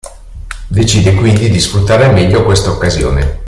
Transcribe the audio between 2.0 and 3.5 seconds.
al meglio questa occasione.